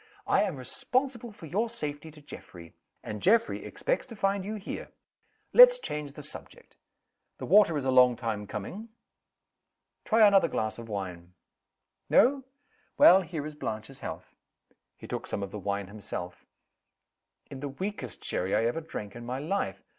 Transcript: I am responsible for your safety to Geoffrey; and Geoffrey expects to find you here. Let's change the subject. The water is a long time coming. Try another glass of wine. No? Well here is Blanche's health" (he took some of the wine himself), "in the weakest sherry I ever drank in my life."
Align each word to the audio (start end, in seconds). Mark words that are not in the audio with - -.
I 0.25 0.41
am 0.41 0.55
responsible 0.55 1.31
for 1.31 1.45
your 1.45 1.69
safety 1.69 2.09
to 2.09 2.23
Geoffrey; 2.23 2.73
and 3.03 3.21
Geoffrey 3.21 3.63
expects 3.63 4.07
to 4.07 4.15
find 4.15 4.43
you 4.43 4.55
here. 4.55 4.89
Let's 5.53 5.77
change 5.77 6.13
the 6.13 6.23
subject. 6.23 6.75
The 7.37 7.45
water 7.45 7.77
is 7.77 7.85
a 7.85 7.91
long 7.91 8.15
time 8.15 8.47
coming. 8.47 8.89
Try 10.03 10.25
another 10.25 10.47
glass 10.47 10.79
of 10.79 10.89
wine. 10.89 11.35
No? 12.09 12.43
Well 12.97 13.21
here 13.21 13.45
is 13.45 13.53
Blanche's 13.53 13.99
health" 13.99 14.37
(he 14.97 15.05
took 15.07 15.27
some 15.27 15.43
of 15.43 15.51
the 15.51 15.59
wine 15.59 15.85
himself), 15.85 16.47
"in 17.51 17.59
the 17.59 17.69
weakest 17.69 18.23
sherry 18.23 18.55
I 18.55 18.65
ever 18.65 18.81
drank 18.81 19.15
in 19.15 19.23
my 19.23 19.37
life." 19.37 19.83